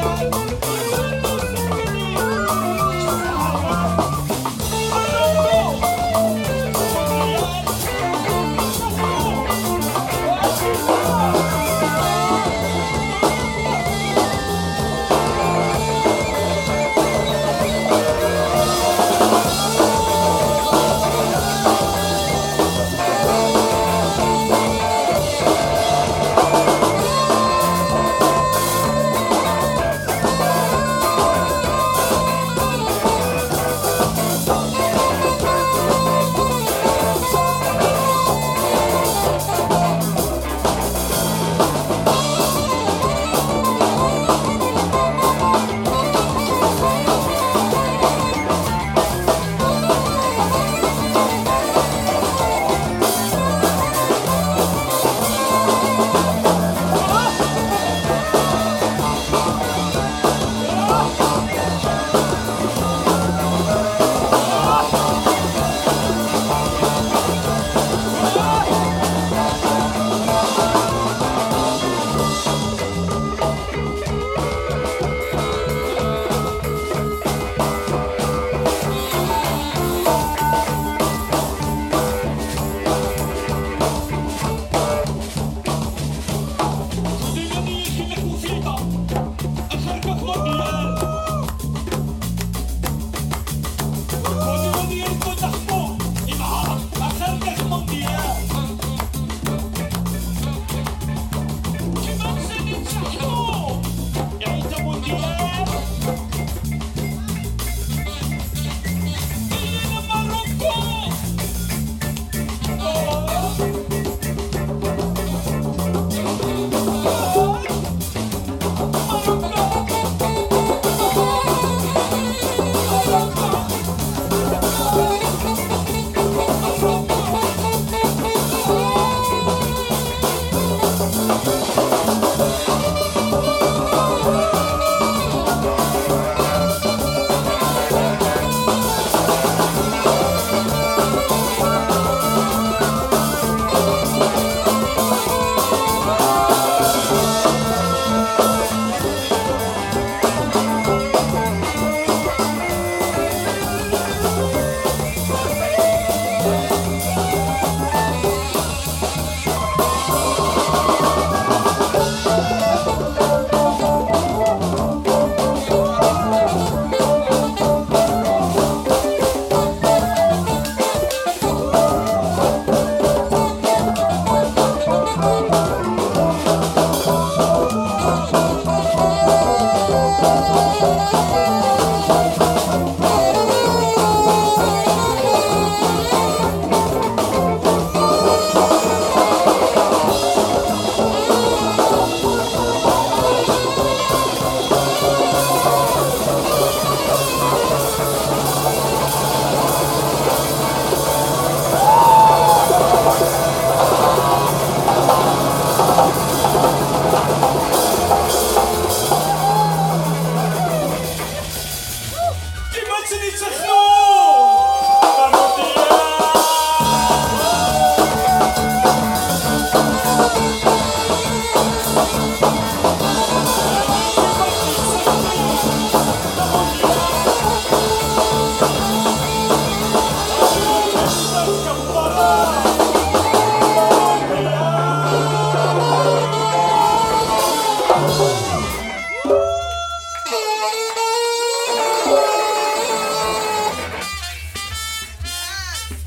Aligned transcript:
yeah. 0.00 0.49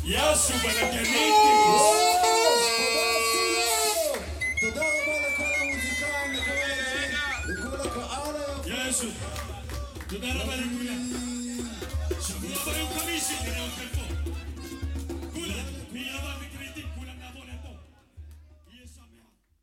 ياسو 0.06 0.54
بلا 0.64 0.92
جنيتي 0.92 1.54
ياسو 8.68 9.08
تدرب 10.10 10.50
الكلام 10.50 11.03